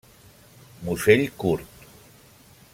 [0.83, 1.63] Musell curt.